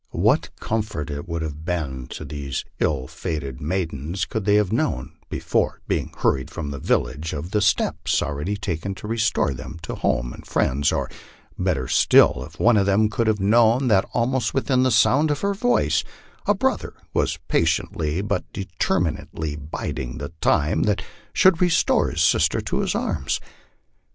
What 0.17 0.49
comfort 0.59 1.11
it 1.11 1.29
would 1.29 1.43
have 1.43 1.63
been 1.63 2.07
to 2.07 2.25
these 2.25 2.65
ill 2.79 3.05
fated 3.05 3.61
maidens 3.61 4.25
could 4.25 4.45
they 4.45 4.55
have 4.55 4.71
known, 4.73 5.11
before 5.29 5.79
being 5.87 6.11
hurried 6.17 6.49
from 6.49 6.71
the 6.71 6.79
village, 6.79 7.33
of 7.33 7.51
the 7.51 7.61
steps 7.61 8.19
already 8.23 8.57
taken 8.57 8.95
to 8.95 9.07
restore 9.07 9.53
them 9.53 9.77
to 9.83 9.93
home 9.93 10.33
and 10.33 10.43
friends, 10.43 10.91
or 10.91 11.07
better 11.55 11.87
still, 11.87 12.43
if 12.47 12.59
one 12.59 12.77
of 12.77 12.87
them 12.87 13.09
could 13.11 13.27
have 13.27 13.39
known 13.39 13.89
that 13.89 14.09
almost 14.11 14.55
within 14.55 14.81
the 14.81 14.89
sound 14.89 15.29
of 15.29 15.41
her 15.41 15.53
voice, 15.53 16.03
a 16.47 16.55
brother 16.55 16.95
was 17.13 17.37
patiently 17.47 18.23
but 18.23 18.51
determinedly 18.53 19.55
biding 19.55 20.17
the 20.17 20.29
time 20.41 20.81
that 20.81 21.03
should 21.31 21.61
restore 21.61 22.09
his 22.09 22.23
sister 22.23 22.59
to 22.59 22.79
his 22.79 22.95
arms. 22.95 23.39